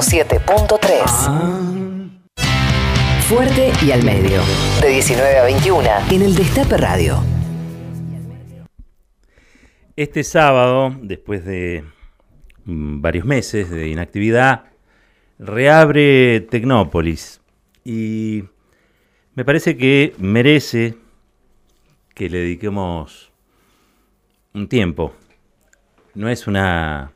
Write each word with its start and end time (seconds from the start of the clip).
107.3. 0.00 2.10
Fuerte 3.22 3.72
y 3.84 3.90
al 3.90 4.04
medio. 4.04 4.42
De 4.80 4.90
19 4.90 5.38
a 5.38 5.44
21 5.44 5.88
en 6.12 6.22
el 6.22 6.36
Destape 6.36 6.76
Radio. 6.76 7.18
Este 9.96 10.22
sábado, 10.22 10.94
después 11.02 11.44
de 11.44 11.82
mm, 12.64 13.00
varios 13.00 13.24
meses 13.24 13.70
de 13.70 13.88
inactividad, 13.88 14.66
reabre 15.40 16.42
Tecnópolis 16.42 17.40
y 17.84 18.44
me 19.34 19.44
parece 19.44 19.76
que 19.76 20.14
merece 20.18 20.94
que 22.14 22.30
le 22.30 22.38
dediquemos 22.38 23.32
un 24.54 24.68
tiempo. 24.68 25.12
No 26.14 26.28
es 26.28 26.46
una... 26.46 27.10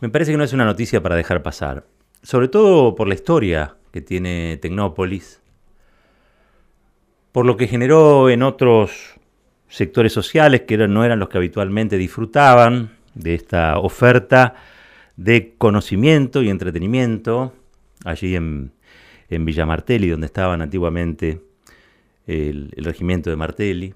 Me 0.00 0.10
parece 0.10 0.30
que 0.30 0.38
no 0.38 0.44
es 0.44 0.52
una 0.52 0.64
noticia 0.64 1.02
para 1.02 1.16
dejar 1.16 1.42
pasar. 1.42 1.84
Sobre 2.24 2.48
todo 2.48 2.94
por 2.94 3.06
la 3.06 3.14
historia 3.14 3.76
que 3.92 4.00
tiene 4.00 4.58
Tecnópolis, 4.60 5.42
por 7.32 7.44
lo 7.44 7.58
que 7.58 7.68
generó 7.68 8.30
en 8.30 8.42
otros 8.42 9.14
sectores 9.68 10.12
sociales 10.12 10.62
que 10.62 10.78
no 10.78 11.04
eran 11.04 11.18
los 11.18 11.28
que 11.28 11.36
habitualmente 11.36 11.98
disfrutaban 11.98 12.96
de 13.14 13.34
esta 13.34 13.78
oferta 13.78 14.54
de 15.16 15.54
conocimiento 15.58 16.42
y 16.42 16.48
entretenimiento 16.48 17.52
allí 18.04 18.34
en, 18.36 18.72
en 19.28 19.44
Villa 19.44 19.66
Martelli, 19.66 20.08
donde 20.08 20.26
estaban 20.26 20.62
antiguamente 20.62 21.42
el, 22.26 22.72
regimiento 22.78 23.28
de 23.28 23.36
Martelli. 23.36 23.94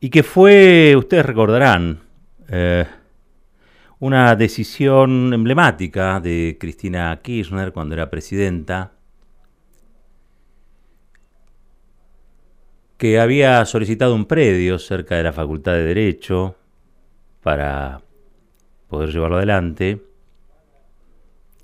Y 0.00 0.10
que 0.10 0.24
fue, 0.24 0.96
ustedes 0.96 1.24
recordarán, 1.24 2.00
eh, 2.48 2.84
una 4.00 4.34
decisión 4.34 5.32
emblemática 5.34 6.20
de 6.20 6.56
Cristina 6.58 7.18
Kirchner 7.22 7.70
cuando 7.72 7.94
era 7.94 8.08
presidenta, 8.08 8.92
que 12.96 13.20
había 13.20 13.64
solicitado 13.66 14.14
un 14.14 14.24
predio 14.24 14.78
cerca 14.78 15.16
de 15.16 15.22
la 15.22 15.32
Facultad 15.32 15.72
de 15.72 15.84
Derecho 15.84 16.56
para 17.42 18.00
poder 18.88 19.10
llevarlo 19.10 19.36
adelante, 19.36 20.02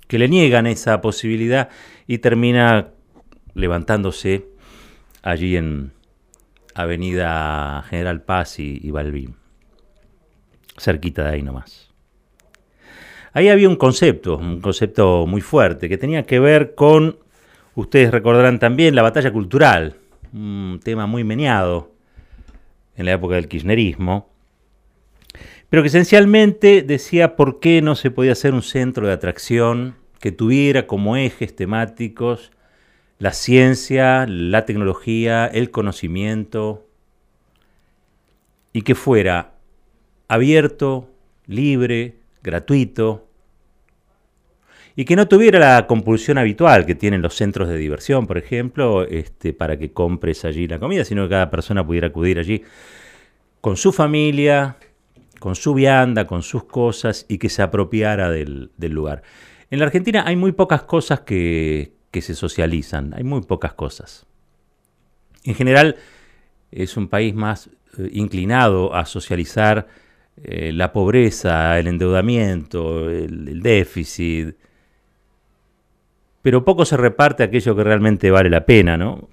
que 0.07 0.19
le 0.19 0.29
niegan 0.29 0.67
esa 0.67 1.01
posibilidad 1.01 1.69
y 2.05 2.19
termina 2.19 2.91
levantándose 3.55 4.45
allí 5.23 5.57
en 5.57 5.91
Avenida 6.75 7.83
General 7.89 8.21
Paz 8.21 8.59
y, 8.59 8.91
Balbín, 8.91 9.35
cerquita 10.77 11.23
de 11.23 11.29
ahí 11.29 11.41
nomás. 11.41 11.86
Ahí 13.37 13.49
había 13.49 13.69
un 13.69 13.75
concepto, 13.75 14.37
un 14.37 14.61
concepto 14.61 15.27
muy 15.27 15.41
fuerte, 15.41 15.87
que 15.87 15.99
tenía 15.99 16.23
que 16.23 16.39
ver 16.39 16.73
con, 16.73 17.19
ustedes 17.75 18.09
recordarán 18.09 18.57
también, 18.57 18.95
la 18.95 19.03
batalla 19.03 19.31
cultural, 19.31 19.95
un 20.33 20.79
tema 20.83 21.05
muy 21.05 21.23
meneado 21.23 21.91
en 22.95 23.05
la 23.05 23.11
época 23.11 23.35
del 23.35 23.47
kirchnerismo, 23.47 24.27
pero 25.69 25.83
que 25.83 25.89
esencialmente 25.89 26.81
decía 26.81 27.35
por 27.35 27.59
qué 27.59 27.83
no 27.83 27.95
se 27.95 28.09
podía 28.09 28.31
hacer 28.31 28.55
un 28.55 28.63
centro 28.63 29.05
de 29.05 29.13
atracción 29.13 29.93
que 30.19 30.31
tuviera 30.31 30.87
como 30.87 31.15
ejes 31.15 31.55
temáticos 31.55 32.51
la 33.19 33.33
ciencia, 33.33 34.25
la 34.27 34.65
tecnología, 34.65 35.45
el 35.45 35.69
conocimiento, 35.69 36.87
y 38.73 38.81
que 38.81 38.95
fuera 38.95 39.53
abierto, 40.27 41.11
libre, 41.45 42.15
gratuito, 42.41 43.26
y 44.99 45.05
que 45.05 45.15
no 45.15 45.27
tuviera 45.27 45.59
la 45.59 45.85
compulsión 45.85 46.39
habitual 46.39 46.87
que 46.87 46.95
tienen 46.95 47.21
los 47.21 47.35
centros 47.35 47.69
de 47.69 47.77
diversión, 47.77 48.25
por 48.25 48.39
ejemplo, 48.39 49.03
este, 49.03 49.53
para 49.53 49.77
que 49.77 49.93
compres 49.93 50.43
allí 50.43 50.67
la 50.67 50.79
comida, 50.79 51.05
sino 51.05 51.25
que 51.25 51.29
cada 51.29 51.51
persona 51.51 51.85
pudiera 51.85 52.07
acudir 52.07 52.39
allí 52.39 52.63
con 53.61 53.77
su 53.77 53.91
familia, 53.91 54.77
con 55.39 55.53
su 55.53 55.75
vianda, 55.75 56.25
con 56.25 56.41
sus 56.41 56.63
cosas 56.63 57.27
y 57.29 57.37
que 57.37 57.47
se 57.47 57.61
apropiara 57.61 58.31
del, 58.31 58.71
lugar. 58.79 59.21
En 59.69 59.77
la 59.77 59.85
Argentina 59.85 60.23
hay 60.25 60.35
muy 60.35 60.51
pocas 60.51 60.81
cosas 60.81 61.19
que, 61.19 61.93
se 62.11 62.33
socializan, 62.33 63.13
hay 63.13 63.23
muy 63.23 63.41
pocas 63.41 63.75
cosas. 63.75 64.25
En 65.43 65.53
general 65.53 65.95
es 66.71 66.97
un 66.97 67.07
país 67.07 67.35
más 67.35 67.69
eh, 67.99 68.09
inclinado 68.13 68.95
a 68.95 69.05
socializar 69.05 69.87
eh, 70.43 70.71
la 70.73 70.91
pobreza, 70.91 71.77
el 71.77 71.85
endeudamiento, 71.85 73.11
el 73.11 73.61
déficit, 73.61 74.55
pero 76.47 76.63
poco 76.63 76.85
se 76.85 76.95
reparte 76.95 77.43
aquello 77.43 77.75
que 77.75 77.83
realmente 77.83 78.31
vale 78.31 78.49
la 78.49 78.65
pena, 78.65 78.95
¿no? 78.95 79.27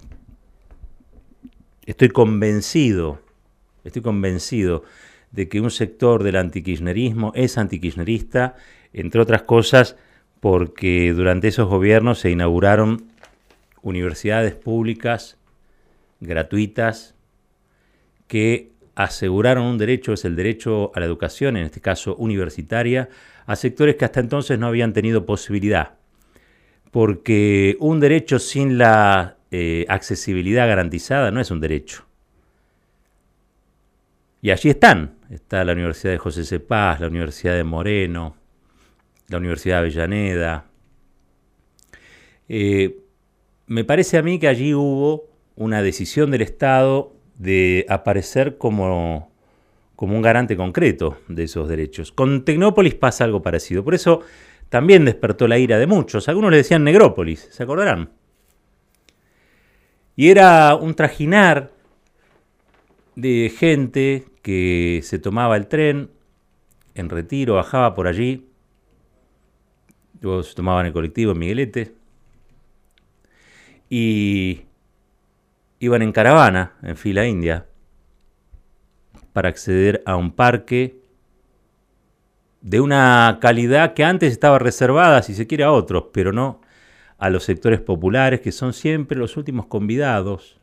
Estoy 1.86 2.08
convencido, 2.08 3.20
estoy 3.84 4.02
convencido 4.02 4.82
de 5.30 5.48
que 5.48 5.60
un 5.60 5.70
sector 5.70 6.25
del 6.25 6.34
antikirchnerismo 6.34 7.30
es 7.36 7.56
antikirchnerista, 7.56 8.56
entre 8.92 9.20
otras 9.20 9.42
cosas 9.42 9.97
porque 10.41 11.12
durante 11.12 11.47
esos 11.47 11.69
gobiernos 11.69 12.19
se 12.19 12.32
inauguraron 12.32 13.04
universidades 13.82 14.56
públicas 14.56 15.38
gratuitas 16.19 17.14
que 18.26 18.72
aseguraron 18.96 19.66
un 19.66 19.78
derecho, 19.78 20.14
es 20.14 20.25
el 20.25 20.34
derecho 20.34 20.91
a 20.96 20.98
la 20.98 21.06
educación, 21.06 21.56
en 21.56 21.66
este 21.66 21.81
caso 21.81 22.16
universitaria, 22.16 23.08
a 23.46 23.54
sectores 23.54 23.94
que 23.94 24.04
hasta 24.04 24.19
entonces 24.19 24.58
no 24.58 24.66
habían 24.66 24.92
tenido 24.92 25.25
posibilidad 25.25 25.94
porque 26.94 27.77
un 27.81 27.99
derecho 27.99 28.38
sin 28.38 28.78
la 28.78 29.38
eh, 29.50 29.84
accesibilidad 29.88 30.69
garantizada 30.69 31.32
no 31.32 31.41
es 31.41 31.50
un 31.50 31.59
derecho. 31.59 32.06
Y 34.41 34.53
allí 34.53 34.71
están. 34.71 35.16
Está 35.28 35.65
la 35.65 35.72
Universidad 35.72 36.12
de 36.12 36.19
José 36.19 36.44
C. 36.44 36.60
Paz, 36.60 37.00
la 37.00 37.09
Universidad 37.09 37.56
de 37.56 37.65
Moreno, 37.65 38.37
la 39.27 39.38
Universidad 39.38 39.75
de 39.75 39.78
Avellaneda. 39.81 40.66
Eh, 42.49 42.97
me 43.66 43.82
parece 43.82 44.16
a 44.16 44.22
mí 44.22 44.38
que 44.38 44.47
allí 44.47 44.72
hubo 44.72 45.25
una 45.56 45.82
decisión 45.82 46.31
del 46.31 46.43
Estado 46.43 47.12
de 47.37 47.87
aparecer 47.88 48.56
como, 48.56 49.32
como 49.97 50.15
un 50.15 50.22
garante 50.22 50.56
concreto 50.56 51.19
de 51.26 51.43
esos 51.43 51.69
derechos. 51.69 52.12
Con 52.12 52.44
Tecnópolis 52.44 52.94
pasa 52.94 53.25
algo 53.25 53.43
parecido. 53.43 53.82
Por 53.82 53.97
eso 53.97 54.21
también 54.75 55.05
despertó 55.05 55.47
la 55.47 55.57
ira 55.57 55.79
de 55.79 55.87
muchos. 55.87 56.29
Algunos 56.29 56.51
le 56.51 56.57
decían 56.57 56.83
Negrópolis, 56.83 57.47
¿se 57.53 57.62
acordarán? 57.62 58.11
Y 60.17 60.31
era 60.31 60.75
un 60.75 60.97
trajinar 60.97 61.71
de 63.15 63.55
gente 63.57 64.25
que 64.43 64.99
se 65.05 65.21
tomaba 65.21 65.57
el 65.57 65.69
tren 65.69 66.11
en 66.97 67.09
retiro, 67.09 67.55
bajaba 67.55 67.95
por 67.95 68.09
allí, 68.09 68.49
luego 70.21 70.43
se 70.43 70.57
tomaban 70.57 70.87
el 70.87 70.93
colectivo 70.93 71.31
en 71.31 71.39
Miguelete 71.39 71.95
y 73.89 74.62
iban 75.79 76.03
en 76.03 76.11
caravana, 76.11 76.73
en 76.83 76.97
fila 76.97 77.29
india, 77.29 77.69
para 79.33 79.51
acceder 79.51 80.03
a 80.05 80.17
un 80.17 80.33
parque 80.33 80.99
de 82.64 82.80
una 82.80 83.38
calidad 83.42 83.92
que 83.92 84.04
antes 84.04 84.32
estaba 84.32 84.58
reservada, 84.58 85.22
si 85.22 85.34
se 85.34 85.47
quiere, 85.47 85.64
a 85.64 85.72
otros, 85.72 86.06
pero 86.14 86.32
no 86.32 86.62
a 87.19 87.28
los 87.28 87.44
sectores 87.44 87.80
populares, 87.80 88.41
que 88.41 88.52
son 88.52 88.72
siempre 88.72 89.19
los 89.19 89.36
últimos 89.36 89.66
convidados 89.66 90.58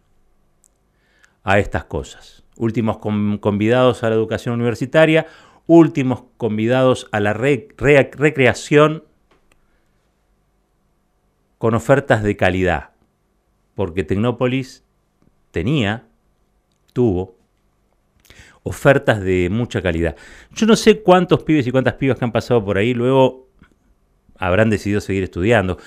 a 1.43 1.59
estas 1.59 1.85
cosas. 1.85 2.43
Últimos 2.57 2.97
convidados 2.97 4.03
a 4.03 4.09
la 4.09 4.15
educación 4.15 4.55
universitaria, 4.55 5.27
últimos 5.67 6.23
convidados 6.37 7.07
a 7.11 7.19
la 7.19 7.33
recreación 7.33 9.03
con 11.59 11.75
ofertas 11.75 12.23
de 12.23 12.35
calidad, 12.35 12.89
porque 13.75 14.03
Tecnópolis 14.03 14.83
tenía, 15.51 16.07
tuvo, 16.93 17.35
ofertas 18.63 19.21
de 19.21 19.49
mucha 19.49 19.81
calidad. 19.81 20.15
Yo 20.53 20.65
no 20.65 20.75
sé 20.75 21.01
cuántos 21.01 21.43
pibes 21.43 21.65
y 21.67 21.71
cuántas 21.71 21.95
pibas 21.95 22.17
que 22.17 22.25
han 22.25 22.31
pasado 22.31 22.63
por 22.63 22.77
ahí 22.77 22.93
luego 22.93 23.47
habrán 24.37 24.69
decidido 24.69 25.01
seguir 25.01 25.23
estudiando. 25.23 25.77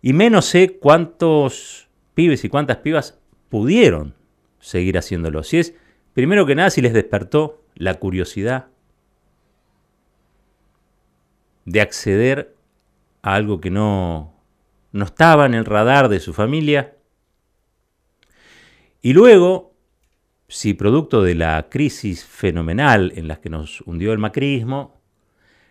Y 0.00 0.12
menos 0.12 0.46
sé 0.46 0.78
cuántos 0.78 1.88
pibes 2.14 2.44
y 2.44 2.48
cuántas 2.48 2.78
pibas 2.78 3.18
pudieron 3.48 4.14
seguir 4.58 4.98
haciéndolo. 4.98 5.42
Si 5.42 5.58
es, 5.58 5.74
primero 6.14 6.46
que 6.46 6.54
nada, 6.54 6.70
si 6.70 6.80
les 6.80 6.92
despertó 6.92 7.64
la 7.74 7.94
curiosidad 7.94 8.66
de 11.64 11.80
acceder 11.80 12.54
a 13.22 13.34
algo 13.34 13.60
que 13.60 13.70
no, 13.70 14.34
no 14.92 15.04
estaba 15.04 15.46
en 15.46 15.54
el 15.54 15.64
radar 15.64 16.08
de 16.08 16.20
su 16.20 16.32
familia. 16.32 16.96
Y 19.00 19.12
luego 19.12 19.71
si 20.52 20.74
producto 20.74 21.22
de 21.22 21.34
la 21.34 21.68
crisis 21.70 22.26
fenomenal 22.26 23.12
en 23.16 23.26
la 23.26 23.40
que 23.40 23.48
nos 23.48 23.80
hundió 23.82 24.12
el 24.12 24.18
macrismo, 24.18 25.00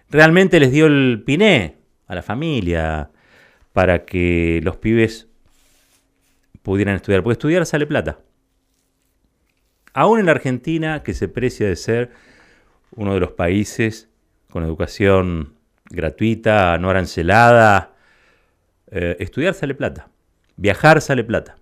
realmente 0.10 0.60
les 0.60 0.72
dio 0.72 0.88
el 0.88 1.22
piné 1.24 1.78
a 2.08 2.16
la 2.16 2.24
familia, 2.24 3.12
para 3.74 4.06
que 4.06 4.60
los 4.64 4.78
pibes 4.78 5.28
pudieran 6.64 6.96
estudiar, 6.96 7.22
porque 7.22 7.34
estudiar 7.34 7.66
sale 7.68 7.86
plata. 7.86 8.20
Aún 9.94 10.20
en 10.20 10.26
la 10.26 10.32
Argentina, 10.32 11.04
que 11.04 11.14
se 11.14 11.28
precia 11.28 11.68
de 11.68 11.76
ser 11.76 12.12
uno 12.96 13.14
de 13.14 13.20
los 13.20 13.34
países 13.34 14.10
con 14.50 14.64
educación 14.64 15.54
gratuita, 15.92 16.78
no 16.80 16.90
arancelada, 16.90 17.94
eh, 18.88 19.16
estudiar 19.20 19.54
sale 19.54 19.76
plata, 19.76 20.10
viajar 20.58 21.02
sale 21.02 21.24
plata, 21.24 21.56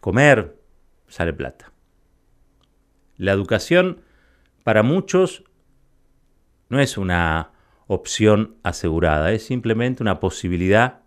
comer 0.00 0.56
sale 1.06 1.32
plata. 1.32 1.75
La 3.16 3.32
educación 3.32 4.00
para 4.64 4.82
muchos 4.82 5.44
no 6.68 6.80
es 6.80 6.98
una 6.98 7.52
opción 7.86 8.56
asegurada, 8.62 9.32
es 9.32 9.44
simplemente 9.44 10.02
una 10.02 10.18
posibilidad 10.18 11.02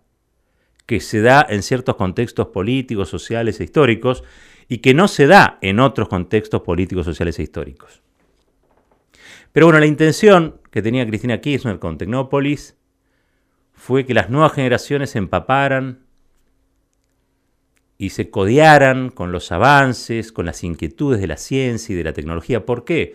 que 0.86 1.00
se 1.00 1.20
da 1.20 1.46
en 1.48 1.62
ciertos 1.62 1.96
contextos 1.96 2.48
políticos, 2.48 3.08
sociales 3.08 3.60
e 3.60 3.64
históricos 3.64 4.24
y 4.66 4.78
que 4.78 4.94
no 4.94 5.08
se 5.08 5.26
da 5.26 5.58
en 5.60 5.78
otros 5.78 6.08
contextos 6.08 6.62
políticos, 6.62 7.04
sociales 7.04 7.38
e 7.38 7.42
históricos. 7.42 8.02
Pero 9.52 9.66
bueno, 9.66 9.80
la 9.80 9.86
intención 9.86 10.60
que 10.70 10.82
tenía 10.82 11.06
Cristina 11.06 11.40
Kirchner 11.40 11.78
con 11.78 11.98
Tecnópolis 11.98 12.76
fue 13.72 14.06
que 14.06 14.14
las 14.14 14.30
nuevas 14.30 14.52
generaciones 14.52 15.10
se 15.10 15.18
empaparan 15.18 16.06
y 18.00 18.08
se 18.08 18.30
codearan 18.30 19.10
con 19.10 19.30
los 19.30 19.52
avances, 19.52 20.32
con 20.32 20.46
las 20.46 20.64
inquietudes 20.64 21.20
de 21.20 21.26
la 21.26 21.36
ciencia 21.36 21.92
y 21.92 21.96
de 21.96 22.04
la 22.04 22.14
tecnología. 22.14 22.64
¿Por 22.64 22.86
qué? 22.86 23.14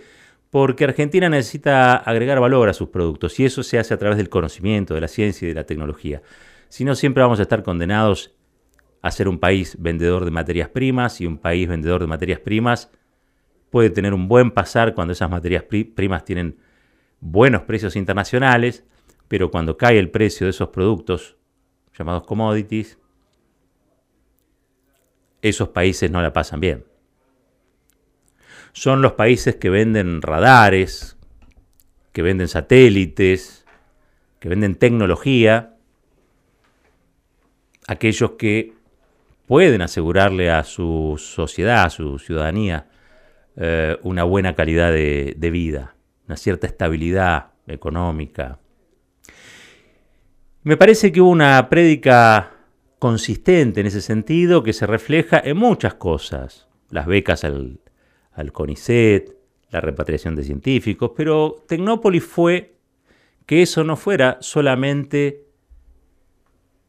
Porque 0.51 0.83
Argentina 0.83 1.27
necesita 1.27 1.95
agregar 1.95 2.39
valor 2.39 2.69
a 2.69 2.73
sus 2.73 2.89
productos 2.89 3.39
y 3.39 3.45
eso 3.45 3.63
se 3.63 3.79
hace 3.79 3.95
a 3.95 3.97
través 3.97 4.19
del 4.19 4.29
conocimiento, 4.29 4.93
de 4.93 5.01
la 5.01 5.07
ciencia 5.07 5.47
y 5.47 5.49
de 5.49 5.55
la 5.55 5.63
tecnología. 5.63 6.21
Si 6.69 6.85
no, 6.85 6.93
siempre 6.93 7.23
vamos 7.23 7.39
a 7.39 7.41
estar 7.41 7.63
condenados 7.63 8.35
a 9.01 9.09
ser 9.09 9.27
un 9.27 9.39
país 9.39 9.75
vendedor 9.79 10.23
de 10.23 10.29
materias 10.29 10.69
primas 10.69 11.19
y 11.19 11.25
un 11.25 11.39
país 11.39 11.67
vendedor 11.67 12.01
de 12.01 12.07
materias 12.07 12.41
primas 12.41 12.91
puede 13.71 13.89
tener 13.89 14.13
un 14.13 14.27
buen 14.27 14.51
pasar 14.51 14.93
cuando 14.93 15.13
esas 15.13 15.31
materias 15.31 15.63
primas 15.63 16.25
tienen 16.25 16.59
buenos 17.21 17.63
precios 17.63 17.95
internacionales, 17.95 18.83
pero 19.27 19.49
cuando 19.49 19.77
cae 19.77 19.97
el 19.97 20.11
precio 20.11 20.45
de 20.45 20.51
esos 20.51 20.69
productos 20.69 21.37
llamados 21.97 22.27
commodities, 22.27 22.99
esos 25.49 25.69
países 25.69 26.09
no 26.09 26.21
la 26.21 26.33
pasan 26.33 26.59
bien. 26.59 26.85
Son 28.73 29.01
los 29.01 29.13
países 29.13 29.55
que 29.55 29.69
venden 29.69 30.21
radares, 30.21 31.17
que 32.11 32.23
venden 32.23 32.47
satélites, 32.47 33.63
que 34.39 34.49
venden 34.49 34.75
tecnología, 34.75 35.75
aquellos 37.87 38.31
que 38.31 38.73
pueden 39.45 39.83
asegurarle 39.83 40.49
a 40.49 40.63
su 40.63 41.15
sociedad, 41.19 41.85
a 41.85 41.89
su 41.91 42.17
ciudadanía, 42.17 42.89
eh, 43.55 43.97
una 44.01 44.23
buena 44.23 44.55
calidad 44.55 44.91
de, 44.91 45.35
de 45.37 45.51
vida, 45.51 45.95
una 46.27 46.37
cierta 46.37 46.65
estabilidad 46.65 47.51
económica. 47.67 48.57
Me 50.63 50.75
parece 50.75 51.11
que 51.11 51.21
hubo 51.21 51.29
una 51.29 51.69
prédica 51.69 52.54
consistente 52.99 53.81
en 53.81 53.87
ese 53.87 54.01
sentido 54.01 54.63
que 54.63 54.73
se 54.73 54.87
refleja 54.87 55.41
en 55.43 55.57
muchas 55.57 55.95
cosas. 55.95 56.67
Las 56.89 57.05
becas 57.07 57.43
al, 57.43 57.79
CONICET, 58.51 59.35
la 59.69 59.81
repatriación 59.81 60.35
de 60.35 60.43
científicos, 60.43 61.11
pero 61.15 61.63
Tecnópolis 61.67 62.23
fue 62.23 62.75
que 63.45 63.61
eso 63.61 63.83
no 63.83 63.95
fuera 63.95 64.37
solamente 64.41 65.45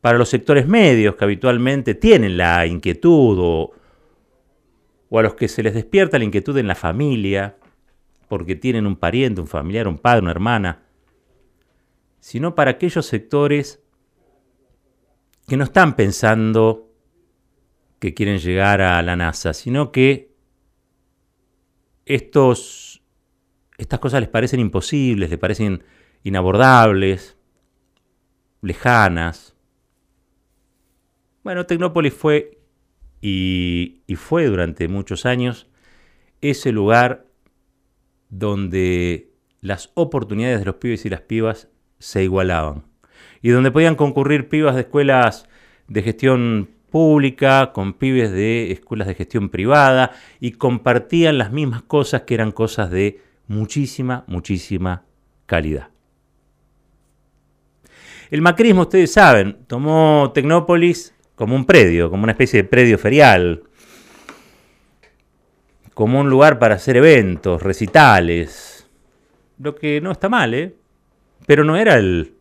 para 0.01 0.19
los 0.19 0.29
sectores 0.29 0.69
medios 0.69 1.17
que 1.17 1.25
habitualmente 1.25 1.95
tienen 1.95 2.37
la 2.37 2.67
inquietud 2.67 3.39
o, 3.41 3.73
o 5.09 5.19
a 5.19 5.23
los 5.23 5.35
que 5.35 5.49
se 5.49 5.63
les 5.63 5.75
despierta 5.75 6.19
la 6.19 6.25
inquietud 6.25 6.57
en 6.59 6.69
la 6.69 6.75
familia, 6.75 7.57
porque 8.29 8.55
tienen 8.55 8.87
un 8.87 8.97
pariente, 8.97 9.41
un 9.41 9.47
familiar, 9.47 9.89
un 9.89 9.99
padre, 9.99 10.23
una 10.23 10.31
hermana, 10.31 10.83
sino 12.21 12.55
para 12.55 12.73
aquellos 12.73 13.07
sectores 13.07 13.86
que 15.47 15.57
no 15.57 15.65
están 15.65 15.97
pensando 15.97 16.91
que 17.99 18.15
quieren 18.15 18.39
llegar 18.39 18.81
a 18.81 19.01
la 19.03 19.17
NASA, 19.17 19.55
sino 19.55 19.93
que 19.93 20.35
estos, 22.05 23.03
estas 23.79 24.01
cosas 24.01 24.21
les 24.21 24.29
parecen 24.29 24.61
imposibles, 24.61 25.31
les 25.31 25.39
parecen 25.39 25.83
inabordables, 26.23 27.37
lejanas. 28.61 29.57
Bueno, 31.43 31.67
Tecnópolis 31.67 32.13
fue 32.13 32.59
y, 33.21 34.03
fue 34.17 34.47
durante 34.47 34.89
muchos 34.89 35.27
años 35.27 35.69
ese 36.41 36.71
lugar 36.73 37.27
donde 38.29 39.33
las 39.61 39.91
oportunidades 39.95 40.59
de 40.61 40.67
los 40.67 40.77
pibes 40.77 41.07
y 41.07 41.09
las 41.09 41.23
pibas 41.23 41.69
se 41.99 42.25
igualaban 42.25 42.85
y 43.47 43.51
donde 43.51 43.71
podían 43.71 43.95
concurrir 43.95 44.49
pibas 44.49 44.75
de 44.75 44.81
escuelas 44.81 45.49
de 45.87 46.03
gestión 46.03 46.69
pública 46.91 47.71
con 47.73 47.93
pibes 47.93 48.33
de 48.33 48.73
escuelas 48.73 49.07
de 49.07 49.15
gestión 49.15 49.51
privada 49.51 50.11
y 50.41 50.51
compartían 50.51 51.39
las 51.39 51.53
mismas 51.53 51.83
cosas 51.83 52.23
que 52.23 52.35
eran 52.35 52.51
cosas 52.51 52.91
de 52.91 53.21
muchísima, 53.47 54.25
muchísima 54.27 55.05
calidad. 55.47 55.91
El 58.33 58.43
macrismo, 58.43 58.81
ustedes 58.81 59.13
saben, 59.13 59.59
tomó 59.69 60.33
Tecnópolis 60.35 61.15
como 61.37 61.55
un 61.55 61.67
predio, 61.67 62.11
como 62.11 62.25
una 62.25 62.33
especie 62.33 62.65
de 62.65 62.69
predio 62.69 62.99
ferial, 62.99 63.63
como 65.95 66.19
un 66.19 66.29
lugar 66.29 66.59
para 66.59 66.75
hacer 66.75 66.97
eventos, 66.97 67.63
recitales, 67.63 68.89
lo 69.61 69.77
que 69.77 70.01
no 70.01 70.11
está 70.11 70.29
mal, 70.29 70.53
¿eh? 70.53 70.75
pero 71.47 71.63
no 71.63 71.77
era 71.77 71.95
el, 71.95 72.36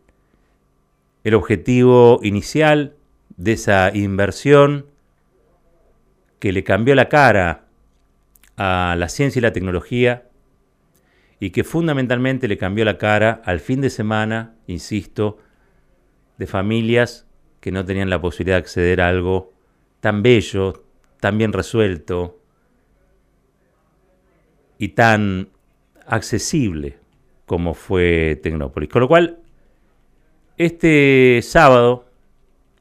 el 1.26 1.34
objetivo 1.34 2.20
inicial 2.22 2.94
de 3.36 3.54
esa 3.54 3.90
inversión 3.92 4.86
que 6.38 6.52
le 6.52 6.62
cambió 6.62 6.94
la 6.94 7.08
cara 7.08 7.64
a 8.56 8.94
la 8.96 9.08
ciencia 9.08 9.40
y 9.40 9.42
la 9.42 9.52
tecnología 9.52 10.28
y 11.40 11.50
que 11.50 11.64
fundamentalmente 11.64 12.46
le 12.46 12.56
cambió 12.56 12.84
la 12.84 12.96
cara 12.96 13.42
al 13.44 13.58
fin 13.58 13.80
de 13.80 13.90
semana, 13.90 14.54
insisto, 14.68 15.38
de 16.38 16.46
familias 16.46 17.26
que 17.58 17.72
no 17.72 17.84
tenían 17.84 18.08
la 18.08 18.20
posibilidad 18.20 18.58
de 18.58 18.60
acceder 18.60 19.00
a 19.00 19.08
algo 19.08 19.52
tan 19.98 20.22
bello, 20.22 20.84
tan 21.18 21.38
bien 21.38 21.52
resuelto 21.52 22.38
y 24.78 24.90
tan 24.90 25.48
accesible 26.06 27.00
como 27.46 27.74
fue 27.74 28.38
Tecnópolis. 28.40 28.88
Con 28.88 29.00
lo 29.00 29.08
cual, 29.08 29.40
este 30.56 31.40
sábado, 31.42 32.06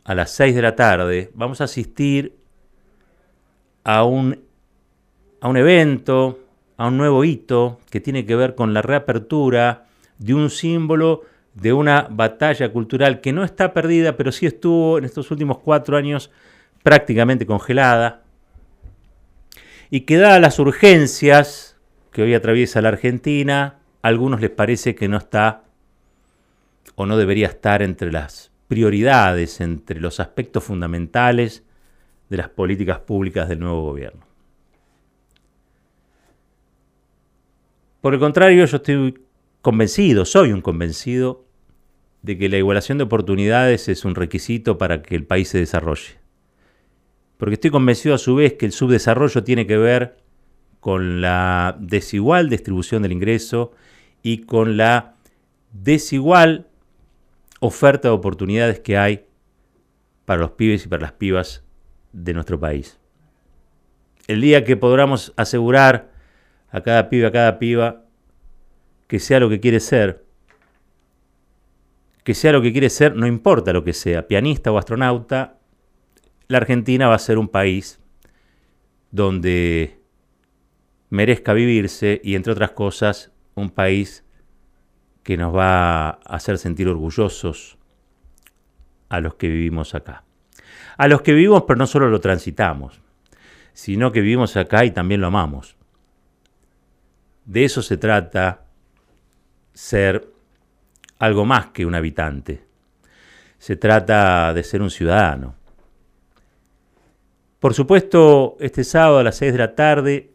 a 0.04 0.16
las 0.16 0.32
6 0.32 0.56
de 0.56 0.62
la 0.62 0.76
tarde, 0.76 1.32
vamos 1.34 1.62
a 1.62 1.66
asistir 1.66 2.36
a 3.84 4.04
un, 4.04 4.40
a 5.42 5.50
un 5.50 5.58
evento, 5.58 6.40
a 6.78 6.88
un 6.88 6.98
nuevo 6.98 7.24
hito 7.24 7.80
que 7.90 8.00
tiene 8.00 8.26
que 8.26 8.36
ver 8.36 8.56
con 8.56 8.74
la 8.74 8.82
reapertura 8.82 9.86
de 10.20 10.34
un 10.34 10.50
símbolo 10.50 11.24
de 11.54 11.74
una 11.74 12.08
batalla 12.10 12.72
cultural 12.72 13.22
que 13.22 13.34
no 13.34 13.44
está 13.44 13.74
perdida, 13.74 14.18
pero 14.18 14.32
sí 14.32 14.46
estuvo 14.46 14.98
en 14.98 15.06
estos 15.06 15.32
últimos 15.32 15.60
cuatro 15.60 15.98
años 15.98 16.32
prácticamente 16.84 17.46
congelada, 17.46 18.22
y 19.90 20.02
que 20.02 20.18
dadas 20.18 20.42
las 20.42 20.60
urgencias 20.60 21.78
que 22.12 22.24
hoy 22.24 22.34
atraviesa 22.34 22.82
la 22.82 22.90
Argentina, 22.90 23.80
a 24.02 24.08
algunos 24.08 24.42
les 24.42 24.50
parece 24.50 24.96
que 24.96 25.08
no 25.08 25.18
está 25.18 25.65
o 26.96 27.06
no 27.06 27.18
debería 27.18 27.48
estar 27.48 27.82
entre 27.82 28.12
las 28.12 28.52
prioridades, 28.68 29.62
entre 29.62 30.00
los 30.00 30.20
aspectos 30.20 30.64
fundamentales 30.64 31.64
de 32.30 32.38
las 32.38 32.50
políticas 32.50 33.00
públicas 33.00 33.48
del 33.48 33.60
nuevo 33.60 33.84
gobierno. 33.84 34.26
Por 38.02 38.14
el 38.14 38.20
contrario, 38.20 38.66
yo 38.66 38.78
estoy 38.78 39.20
convencido, 39.62 40.26
soy 40.26 40.52
un 40.52 40.62
convencido 40.62 41.46
de 42.22 42.38
que 42.38 42.50
la 42.50 42.58
igualación 42.58 42.98
de 42.98 43.04
oportunidades 43.04 43.88
es 43.88 44.06
un 44.06 44.16
requisito 44.16 44.78
para 44.78 45.02
que 45.02 45.16
el 45.16 45.26
país 45.26 45.50
se 45.50 45.60
desarrolle. 45.60 46.18
Porque 47.38 47.56
estoy 47.56 47.72
convencido 47.72 48.16
a 48.16 48.20
su 48.20 48.36
vez 48.36 48.54
que 48.54 48.66
el 48.66 48.72
subdesarrollo 48.72 49.44
tiene 49.44 49.68
que 49.68 49.78
ver 49.78 50.18
con 50.80 51.22
la 51.22 51.78
desigual 51.80 52.50
distribución 52.50 53.02
del 53.02 53.12
ingreso 53.12 53.74
y 54.22 54.40
con 54.40 54.78
la 54.78 55.16
desigual 55.72 56.65
oferta 57.66 58.08
de 58.08 58.14
oportunidades 58.14 58.80
que 58.80 58.98
hay 58.98 59.26
para 60.26 60.42
los 60.42 60.52
pibes 60.52 60.86
y 60.86 60.88
para 60.88 61.04
las 61.04 61.12
pibas 61.14 61.64
de 62.12 62.34
nuestro 62.34 62.60
país. 62.60 63.00
El 64.28 64.42
día 64.42 64.64
que 64.64 64.76
podamos 64.76 65.34
asegurar 65.36 66.12
a 66.70 66.82
cada 66.82 67.10
pibe, 67.10 67.28
a 67.28 67.32
cada 67.32 67.60
piba, 67.60 68.04
que 69.08 69.20
sea 69.20 69.40
lo 69.40 69.50
que 69.50 69.60
quiere 69.60 69.80
ser, 69.80 70.26
que 72.24 72.34
sea 72.34 72.52
lo 72.52 72.62
que 72.62 72.72
quiere 72.72 72.90
ser, 72.90 73.16
no 73.16 73.28
importa 73.28 73.72
lo 73.72 73.84
que 73.84 73.94
sea, 73.94 74.28
pianista 74.28 74.72
o 74.72 74.78
astronauta, 74.78 75.60
la 76.48 76.58
Argentina 76.58 77.08
va 77.08 77.16
a 77.16 77.20
ser 77.20 77.38
un 77.38 77.48
país 77.48 78.00
donde 79.12 80.00
merezca 81.10 81.54
vivirse 81.54 82.20
y, 82.24 82.36
entre 82.36 82.52
otras 82.52 82.72
cosas, 82.72 83.32
un 83.54 83.70
país 83.70 84.25
que 85.26 85.38
nos 85.38 85.54
va 85.56 86.08
a 86.08 86.12
hacer 86.28 86.60
sentir 86.60 86.88
orgullosos 86.88 87.80
a 89.10 89.20
los 89.20 89.34
que 89.34 89.48
vivimos 89.48 89.96
acá. 89.96 90.24
A 90.98 91.08
los 91.08 91.24
que 91.24 91.34
vivimos, 91.34 91.64
pero 91.64 91.80
no 91.80 91.88
solo 91.88 92.10
lo 92.10 92.22
transitamos, 92.22 93.02
sino 93.74 94.12
que 94.12 94.22
vivimos 94.22 94.56
acá 94.56 94.86
y 94.86 94.92
también 94.92 95.22
lo 95.22 95.28
amamos. 95.28 95.78
De 97.44 97.66
eso 97.66 97.82
se 97.82 97.98
trata 97.98 98.66
ser 99.74 100.32
algo 101.18 101.44
más 101.44 101.72
que 101.72 101.88
un 101.88 101.96
habitante. 101.96 102.64
Se 103.58 103.76
trata 103.76 104.54
de 104.54 104.64
ser 104.64 104.84
un 104.84 104.92
ciudadano. 104.92 105.56
Por 107.60 107.74
supuesto, 107.74 108.58
este 108.60 108.84
sábado 108.84 109.18
a 109.18 109.24
las 109.24 109.38
6 109.38 109.54
de 109.54 109.58
la 109.58 109.74
tarde, 109.74 110.34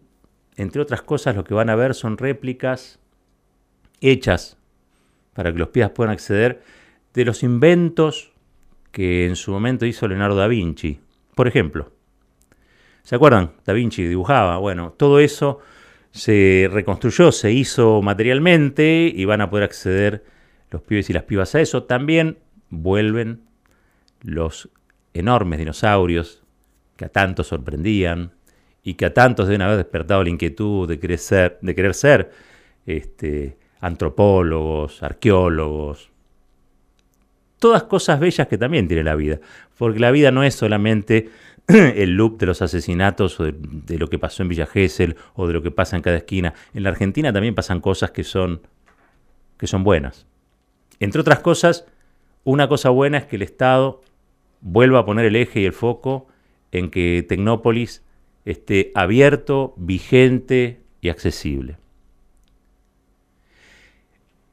entre 0.56 0.82
otras 0.82 1.02
cosas, 1.02 1.36
lo 1.36 1.44
que 1.44 1.54
van 1.54 1.70
a 1.70 1.76
ver 1.76 1.94
son 1.94 2.18
réplicas 2.18 2.98
hechas 4.00 4.56
para 5.40 5.54
que 5.54 5.58
los 5.58 5.70
pies 5.70 5.88
puedan 5.88 6.12
acceder 6.12 6.60
de 7.14 7.24
los 7.24 7.42
inventos 7.42 8.30
que 8.92 9.24
en 9.24 9.36
su 9.36 9.52
momento 9.52 9.86
hizo 9.86 10.06
Leonardo 10.06 10.36
da 10.36 10.46
Vinci. 10.46 11.00
Por 11.34 11.48
ejemplo, 11.48 11.92
¿se 13.04 13.14
acuerdan? 13.14 13.52
Da 13.64 13.72
Vinci 13.72 14.06
dibujaba. 14.06 14.58
Bueno, 14.58 14.92
todo 14.98 15.18
eso 15.18 15.60
se 16.10 16.68
reconstruyó, 16.70 17.32
se 17.32 17.52
hizo 17.52 18.02
materialmente 18.02 19.10
y 19.16 19.24
van 19.24 19.40
a 19.40 19.48
poder 19.48 19.64
acceder 19.64 20.26
los 20.70 20.82
pibes 20.82 21.08
y 21.08 21.14
las 21.14 21.22
pibas 21.22 21.54
a 21.54 21.62
eso. 21.62 21.84
También 21.84 22.36
vuelven 22.68 23.40
los 24.20 24.68
enormes 25.14 25.58
dinosaurios 25.58 26.42
que 26.96 27.06
a 27.06 27.08
tantos 27.08 27.46
sorprendían 27.46 28.32
y 28.82 28.92
que 28.92 29.06
a 29.06 29.14
tantos 29.14 29.46
deben 29.46 29.62
haber 29.62 29.78
despertado 29.78 30.22
la 30.22 30.28
inquietud 30.28 30.86
de 30.86 30.98
querer 30.98 31.18
ser, 31.18 31.58
de 31.62 31.74
querer 31.74 31.94
ser 31.94 32.30
este, 32.84 33.56
antropólogos, 33.80 35.02
arqueólogos. 35.02 36.10
Todas 37.58 37.82
cosas 37.84 38.20
bellas 38.20 38.48
que 38.48 38.58
también 38.58 38.88
tiene 38.88 39.04
la 39.04 39.14
vida, 39.14 39.40
porque 39.76 40.00
la 40.00 40.10
vida 40.10 40.30
no 40.30 40.42
es 40.42 40.54
solamente 40.54 41.30
el 41.68 42.16
loop 42.16 42.38
de 42.38 42.46
los 42.46 42.62
asesinatos 42.62 43.38
o 43.40 43.44
de, 43.44 43.98
lo 43.98 44.08
que 44.08 44.18
pasó 44.18 44.42
en 44.42 44.48
Villa 44.48 44.66
Gesell 44.66 45.16
o 45.34 45.46
de 45.46 45.52
lo 45.52 45.62
que 45.62 45.70
pasa 45.70 45.96
en 45.96 46.02
cada 46.02 46.16
esquina. 46.16 46.54
En 46.74 46.82
la 46.82 46.90
Argentina 46.90 47.32
también 47.32 47.54
pasan 47.54 47.80
cosas 47.80 48.10
que 48.10 48.24
son, 48.24 48.62
que 49.58 49.66
son 49.66 49.84
buenas. 49.84 50.26
Entre 51.00 51.20
otras 51.20 51.40
cosas, 51.40 51.86
una 52.44 52.68
cosa 52.68 52.90
buena 52.90 53.18
es 53.18 53.24
que 53.26 53.36
el 53.36 53.42
Estado 53.42 54.02
vuelva 54.60 55.00
a 55.00 55.04
poner 55.04 55.26
el 55.26 55.36
eje 55.36 55.60
y 55.60 55.66
el 55.66 55.72
foco 55.72 56.28
en 56.72 56.90
que 56.90 57.24
Tecnópolis 57.28 58.02
esté 58.44 58.90
abierto, 58.94 59.74
vigente 59.76 60.80
y 61.00 61.08
accesible. 61.08 61.76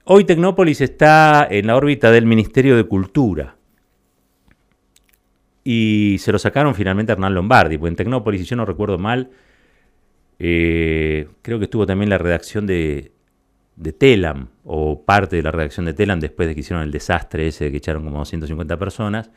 Hoy 0.09 0.23
Tecnópolis 0.23 0.79
está 0.79 1.45
en 1.51 1.67
la 1.67 1.75
órbita 1.75 2.11
del 2.11 2.25
Ministerio 2.25 2.77
de 2.77 2.85
Cultura 2.85 3.57
y 5.65 6.15
se 6.19 6.31
lo 6.31 6.39
sacaron 6.39 6.75
finalmente 6.75 7.11
a 7.11 7.15
Hernán 7.15 7.33
Lombardi, 7.33 7.77
porque 7.77 7.89
en 7.89 7.95
Tecnópolis, 7.97 8.39
si 8.39 8.47
yo 8.47 8.55
no 8.55 8.63
recuerdo 8.63 8.97
mal, 8.97 9.31
eh, 10.39 11.27
creo 11.41 11.59
que 11.59 11.65
estuvo 11.65 11.85
también 11.85 12.09
la 12.09 12.17
redacción 12.17 12.65
de, 12.65 13.11
Telam, 13.97 14.47
o 14.63 15.03
parte 15.03 15.35
de 15.35 15.43
la 15.43 15.51
redacción 15.51 15.85
de 15.85 15.93
Telam, 15.93 16.21
después 16.21 16.47
de 16.47 16.55
que 16.55 16.61
hicieron 16.61 16.83
el 16.83 16.91
desastre 16.91 17.47
ese 17.47 17.69
que 17.69 17.75
echaron 17.75 18.05
como 18.05 18.23
150 18.23 18.79
personas. 18.79 19.29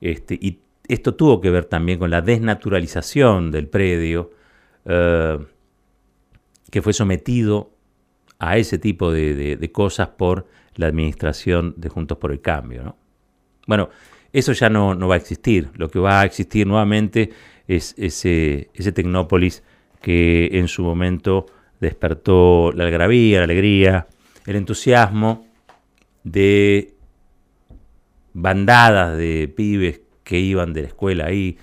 Este, 0.00 0.38
y 0.40 0.60
esto 0.88 1.16
tuvo 1.16 1.38
que 1.38 1.50
ver 1.50 1.66
también 1.66 1.98
con 1.98 2.08
la 2.08 2.22
desnaturalización 2.22 3.50
del 3.50 3.68
predio, 3.68 4.30
eh, 4.86 5.38
que 6.70 6.80
fue 6.80 6.94
sometido 6.94 7.72
a 8.42 8.56
ese 8.56 8.76
tipo 8.76 9.12
de, 9.12 9.70
cosas 9.72 10.08
por 10.08 10.48
la 10.74 10.88
administración 10.88 11.74
de 11.76 11.88
Juntos 11.88 12.18
por 12.18 12.32
el 12.32 12.40
Cambio. 12.40 12.96
Bueno, 13.68 13.88
eso 14.32 14.52
ya 14.52 14.68
no, 14.68 14.96
va 15.06 15.14
a 15.14 15.18
existir. 15.18 15.70
Lo 15.76 15.88
que 15.88 16.00
va 16.00 16.20
a 16.20 16.24
existir 16.24 16.66
nuevamente 16.66 17.30
es 17.68 17.94
ese, 17.96 18.68
ese 18.74 18.90
Tecnópolis 18.90 19.62
que 20.00 20.48
en 20.58 20.66
su 20.66 20.82
momento 20.82 21.46
despertó 21.80 22.72
la 22.72 22.82
algarabía, 22.82 23.38
la 23.38 23.44
alegría, 23.44 24.08
el 24.44 24.56
entusiasmo 24.56 25.46
de 26.24 26.94
bandadas 28.32 29.16
de 29.16 29.52
pibes 29.56 30.00
que 30.24 30.40
iban 30.40 30.72
de 30.72 30.82
la 30.82 30.88
escuela 30.88 31.26
ahí 31.26 31.58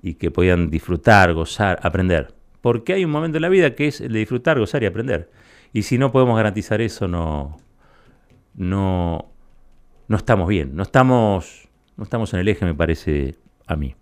y 0.00 0.14
que 0.14 0.30
podían 0.30 0.70
disfrutar, 0.70 1.34
gozar, 1.34 1.80
aprender. 1.82 2.32
Porque 2.62 2.94
hay 2.94 3.04
un 3.04 3.10
momento 3.10 3.36
en 3.36 3.42
la 3.42 3.50
vida 3.50 3.74
que 3.74 3.88
es 3.88 4.00
el 4.00 4.14
de 4.14 4.20
disfrutar, 4.20 4.58
gozar 4.58 4.82
y 4.82 4.86
aprender. 4.86 5.28
Y 5.74 5.82
si 5.82 5.98
no 5.98 6.10
podemos 6.10 6.36
garantizar 6.36 6.80
eso, 6.80 7.06
no, 7.06 7.58
no, 8.54 9.26
no 10.08 10.16
estamos 10.16 10.48
bien. 10.48 10.74
No 10.74 10.84
estamos 10.84 11.64
no 11.96 12.04
estamos 12.04 12.32
en 12.34 12.40
el 12.40 12.48
eje, 12.48 12.64
me 12.64 12.74
parece 12.74 13.36
a 13.66 13.76
mí. 13.76 13.94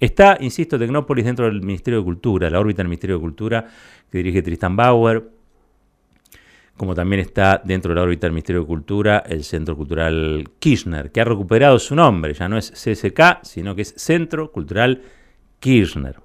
Está, 0.00 0.36
insisto, 0.40 0.78
Tecnópolis 0.78 1.24
dentro 1.24 1.46
del 1.46 1.62
Ministerio 1.62 2.00
de 2.00 2.04
Cultura, 2.04 2.50
la 2.50 2.60
órbita 2.60 2.78
del 2.78 2.88
Ministerio 2.88 3.16
de 3.16 3.22
Cultura 3.22 3.66
que 4.10 4.18
dirige 4.18 4.42
Tristan 4.42 4.76
Bauer, 4.76 5.30
como 6.76 6.94
también 6.94 7.20
está 7.20 7.62
dentro 7.64 7.90
de 7.90 7.94
la 7.94 8.02
órbita 8.02 8.26
del 8.26 8.32
Ministerio 8.32 8.62
de 8.62 8.66
Cultura 8.66 9.22
el 9.26 9.44
Centro 9.44 9.76
Cultural 9.76 10.50
Kirchner, 10.58 11.12
que 11.12 11.20
ha 11.20 11.24
recuperado 11.24 11.78
su 11.78 11.94
nombre, 11.94 12.34
ya 12.34 12.48
no 12.48 12.58
es 12.58 12.72
CSK, 12.72 13.44
sino 13.44 13.74
que 13.74 13.82
es 13.82 13.94
Centro 13.96 14.50
Cultural 14.50 15.02
Kirchner. 15.60 16.16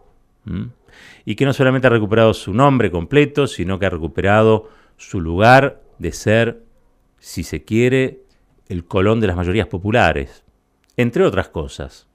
Y 1.25 1.35
que 1.35 1.45
no 1.45 1.53
solamente 1.53 1.87
ha 1.87 1.91
recuperado 1.91 2.33
su 2.33 2.53
nombre 2.53 2.91
completo, 2.91 3.47
sino 3.47 3.79
que 3.79 3.85
ha 3.85 3.89
recuperado 3.89 4.69
su 4.97 5.21
lugar 5.21 5.81
de 5.97 6.11
ser, 6.11 6.63
si 7.19 7.43
se 7.43 7.63
quiere, 7.63 8.21
el 8.67 8.85
colón 8.85 9.19
de 9.19 9.27
las 9.27 9.35
mayorías 9.35 9.67
populares, 9.67 10.43
entre 10.97 11.23
otras 11.23 11.49
cosas. 11.49 12.07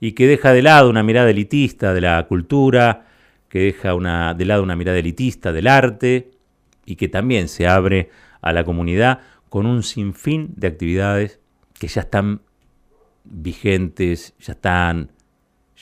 Y 0.00 0.12
que 0.12 0.26
deja 0.26 0.52
de 0.52 0.62
lado 0.62 0.90
una 0.90 1.02
mirada 1.02 1.30
elitista 1.30 1.94
de 1.94 2.00
la 2.00 2.26
cultura, 2.26 3.06
que 3.48 3.60
deja 3.60 3.94
de 4.34 4.44
lado 4.44 4.62
una 4.62 4.76
mirada 4.76 4.98
elitista 4.98 5.52
del 5.52 5.68
arte 5.68 6.32
y 6.84 6.96
que 6.96 7.08
también 7.08 7.48
se 7.48 7.68
abre 7.68 8.10
a 8.40 8.52
la 8.52 8.64
comunidad 8.64 9.20
con 9.48 9.66
un 9.66 9.82
sinfín 9.82 10.52
de 10.56 10.66
actividades 10.66 11.40
que 11.78 11.86
ya 11.86 12.00
están 12.00 12.42
vigentes, 13.24 14.34
ya 14.38 14.54
están 14.54 15.12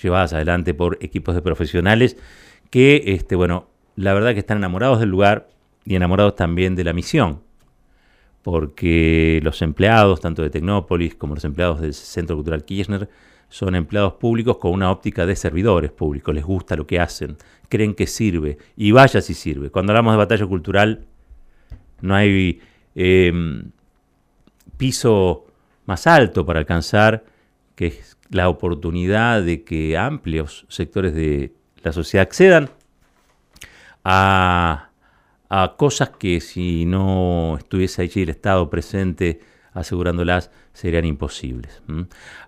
llevadas 0.01 0.33
adelante 0.33 0.75
por 0.75 0.99
equipos 1.01 1.35
de 1.35 1.43
profesionales 1.43 2.17
que, 2.71 3.03
este, 3.07 3.37
bueno, 3.37 3.69
la 3.97 4.15
verdad 4.15 4.33
que 4.33 4.41
están 4.41 4.59
enamorados 4.59 5.01
del 5.01 5.11
lugar 5.11 5.49
y 5.85 5.95
enamorados 5.97 6.37
también 6.37 6.75
de 6.75 6.85
la 6.85 6.93
misión. 6.93 7.43
Porque 8.43 9.41
los 9.43 9.63
empleados, 9.63 10.21
tanto 10.21 10.43
de 10.43 10.51
Tecnópolis 10.51 11.15
como 11.15 11.35
los 11.35 11.45
empleados 11.45 11.81
del 11.81 11.95
Centro 11.95 12.37
Cultural 12.37 12.65
Kirchner, 12.65 13.09
son 13.49 13.75
empleados 13.75 14.15
públicos 14.15 14.57
con 14.57 14.73
una 14.73 14.91
óptica 14.91 15.27
de 15.27 15.37
servidores 15.37 15.93
públicos, 15.93 16.35
les 16.35 16.43
gusta 16.43 16.75
lo 16.75 16.87
que 16.87 16.99
hacen, 16.99 17.37
creen 17.69 17.95
que 17.95 18.07
sirve, 18.07 18.57
y 18.77 18.93
vaya 18.93 19.21
si 19.21 19.35
sirve. 19.35 19.71
Cuando 19.71 19.93
hablamos 19.93 20.15
de 20.15 20.17
batalla 20.17 20.47
cultural, 20.47 21.05
no 22.01 22.15
hay 22.15 22.61
em, 22.95 23.71
piso 24.79 25.45
más 25.85 26.07
alto 26.07 26.47
para 26.47 26.61
alcanzar 26.61 27.25
que 27.75 27.89
es 27.89 28.17
la 28.33 28.49
oportunidad 28.49 29.43
de 29.43 29.63
que 29.63 29.97
amplios 29.97 30.67
sectores 30.69 31.15
de 31.15 31.55
la 31.85 31.93
sociedad 31.93 32.27
accedan 32.27 32.71
a 34.05 34.89
cosas 35.77 36.11
que 36.11 36.41
si 36.41 36.85
no 36.85 37.57
estuviese 37.59 38.03
allí 38.03 38.23
el 38.23 38.31
Estado 38.31 38.69
presente 38.69 39.41
asegurándolas 39.75 40.51
serían 40.73 41.05
imposibles. 41.05 41.83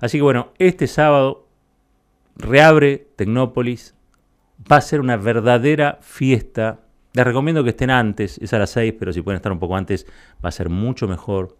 Así 0.01 0.19
que 0.19 0.23
bueno, 0.23 0.53
este 0.59 0.87
sábado 0.87 1.47
reabre 2.37 3.07
Tecnópolis, 3.17 3.95
va 4.71 4.77
a 4.77 4.81
ser 4.81 5.01
una 5.01 5.17
verdadera 5.17 5.99
fiesta. 6.01 6.81
Les 7.13 7.25
recomiendo 7.25 7.63
que 7.63 7.71
estén 7.71 7.91
antes, 7.91 8.39
es 8.39 8.53
a 8.53 8.59
las 8.59 8.71
6, 8.71 8.95
pero 8.99 9.13
si 9.13 9.23
pueden 9.23 9.37
estar 9.37 9.53
un 9.53 9.59
poco 9.59 9.77
antes 9.77 10.07
va 10.45 10.49
a 10.49 10.53
ser 10.53 10.69
mucho 10.69 11.07
mejor. 11.07 11.57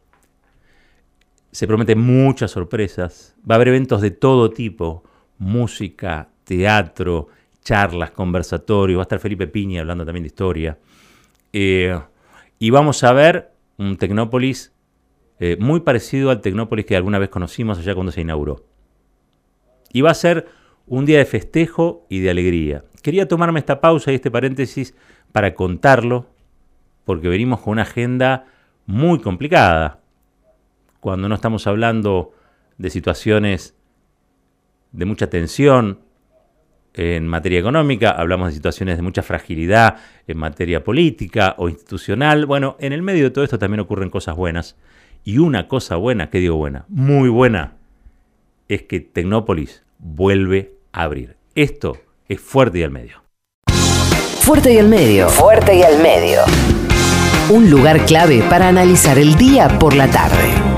Se 1.55 1.69
prometen 1.69 2.01
muchas 2.01 2.51
sorpresas, 2.51 3.37
va 3.49 3.55
a 3.55 3.57
haber 3.57 3.69
eventos 3.69 4.01
de 4.01 4.11
todo 4.11 4.51
tipo, 4.51 5.05
música, 5.39 6.29
teatro, 6.43 7.29
charlas, 7.63 8.11
conversatorios, 8.11 8.99
va 8.99 9.03
a 9.03 9.05
estar 9.05 9.21
Felipe 9.21 9.47
Piña 9.47 9.83
hablando 9.83 10.05
también 10.05 10.25
de 10.25 10.27
historia. 10.27 10.79
Eh, 11.53 11.97
y 12.59 12.71
vamos 12.71 13.05
a 13.05 13.13
ver 13.13 13.53
un 13.77 13.97
Tecnópolis 13.99 14.73
eh, 15.39 15.57
muy 15.61 15.79
parecido 15.79 16.31
al 16.31 16.41
Tecnópolis 16.41 16.87
que 16.87 16.97
alguna 16.97 17.21
vez 17.21 17.29
conocimos 17.29 17.79
allá 17.79 17.95
cuando 17.95 18.11
se 18.11 18.23
inauguró. 18.23 18.65
Y 19.93 20.01
va 20.01 20.11
a 20.11 20.15
ser 20.15 20.49
un 20.89 21.07
día 21.07 21.19
de 21.19 21.25
festejo 21.25 22.05
y 22.09 22.19
de 22.19 22.31
alegría. 22.31 22.83
Quería 23.01 23.29
tomarme 23.29 23.61
esta 23.61 23.81
pausa 23.81 24.11
y 24.11 24.17
este 24.17 24.33
paréntesis 24.33 24.97
para 25.31 25.55
contarlo, 25.55 26.27
porque 27.05 27.29
venimos 27.29 27.61
con 27.61 27.75
una 27.75 27.83
agenda 27.83 28.47
muy 28.87 29.21
complicada. 29.21 30.01
Cuando 31.05 31.29
no 31.29 31.35
estamos 31.35 31.67
hablando 31.67 32.33
de 32.79 32.89
situaciones 32.89 33.77
de 34.91 35.05
mucha 35.05 35.29
tensión 35.29 35.99
en 36.95 37.29
materia 37.29 37.59
económica, 37.59 38.13
hablamos 38.13 38.49
de 38.49 38.55
situaciones 38.55 38.97
de 38.97 39.03
mucha 39.03 39.23
fragilidad 39.23 39.99
en 40.27 40.39
materia 40.39 40.83
política 40.83 41.57
o 41.59 41.69
institucional. 41.69 42.47
Bueno, 42.47 42.79
en 42.81 42.95
el 42.95 43.03
medio 43.03 43.25
de 43.25 43.31
todo 43.33 43.45
esto 43.45 43.59
también 43.59 43.81
ocurren 43.81 44.09
cosas 44.09 44.35
buenas. 44.35 44.77
Y 45.25 45.37
una 45.37 45.69
cosa 45.69 45.97
buena, 45.97 46.31
¿qué 46.31 46.39
digo 46.39 46.57
buena? 46.57 46.87
Muy 46.89 47.29
buena, 47.29 47.75
es 48.69 48.85
que 48.85 49.01
Tecnópolis 49.01 49.83
vuelve 49.99 50.79
a 50.91 51.03
abrir. 51.03 51.37
Esto 51.55 51.99
es 52.29 52.41
Fuerte 52.41 52.79
y 52.79 52.83
al 52.83 52.93
Medio. 52.93 53.23
Fuerte 53.67 54.73
y 54.73 54.79
al 54.79 54.89
Medio. 54.89 55.29
Fuerte 55.29 55.77
y 55.77 55.83
al 55.83 56.03
Medio. 56.03 56.41
Un 57.51 57.71
lugar 57.71 58.07
clave 58.07 58.43
para 58.49 58.69
analizar 58.69 59.19
el 59.19 59.35
día 59.35 59.69
por 59.79 59.95
la 59.95 60.11
tarde. 60.11 60.74